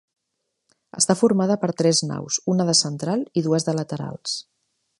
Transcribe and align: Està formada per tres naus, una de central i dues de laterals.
Està 1.01 1.15
formada 1.19 1.57
per 1.65 1.69
tres 1.81 2.01
naus, 2.11 2.39
una 2.55 2.67
de 2.71 2.75
central 2.81 3.27
i 3.41 3.45
dues 3.49 3.69
de 3.69 3.77
laterals. 3.81 4.35